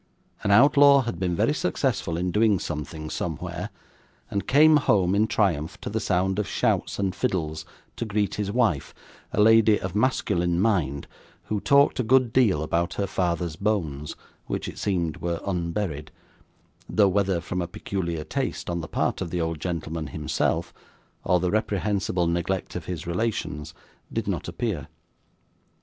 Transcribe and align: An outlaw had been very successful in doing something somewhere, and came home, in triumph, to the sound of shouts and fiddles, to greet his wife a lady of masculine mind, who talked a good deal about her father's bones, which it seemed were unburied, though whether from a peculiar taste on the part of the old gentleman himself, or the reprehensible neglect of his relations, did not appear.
An 0.43 0.49
outlaw 0.49 1.01
had 1.01 1.19
been 1.19 1.35
very 1.35 1.53
successful 1.53 2.17
in 2.17 2.31
doing 2.31 2.57
something 2.57 3.07
somewhere, 3.11 3.69
and 4.31 4.47
came 4.47 4.77
home, 4.77 5.13
in 5.13 5.27
triumph, 5.27 5.79
to 5.81 5.91
the 5.91 5.99
sound 5.99 6.39
of 6.39 6.47
shouts 6.47 6.97
and 6.97 7.13
fiddles, 7.13 7.65
to 7.97 8.05
greet 8.05 8.33
his 8.33 8.51
wife 8.51 8.95
a 9.31 9.39
lady 9.39 9.79
of 9.79 9.93
masculine 9.93 10.59
mind, 10.59 11.05
who 11.43 11.59
talked 11.59 11.99
a 11.99 12.03
good 12.03 12.33
deal 12.33 12.63
about 12.63 12.95
her 12.95 13.05
father's 13.05 13.55
bones, 13.55 14.15
which 14.47 14.67
it 14.67 14.79
seemed 14.79 15.17
were 15.17 15.39
unburied, 15.45 16.09
though 16.89 17.07
whether 17.07 17.39
from 17.39 17.61
a 17.61 17.67
peculiar 17.67 18.23
taste 18.23 18.71
on 18.71 18.81
the 18.81 18.87
part 18.87 19.21
of 19.21 19.29
the 19.29 19.39
old 19.39 19.59
gentleman 19.59 20.07
himself, 20.07 20.73
or 21.23 21.39
the 21.39 21.51
reprehensible 21.51 22.25
neglect 22.25 22.75
of 22.75 22.85
his 22.85 23.05
relations, 23.05 23.75
did 24.11 24.27
not 24.27 24.47
appear. 24.47 24.87